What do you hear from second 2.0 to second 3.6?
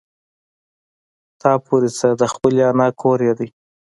د خپلې نيا کور يې دی.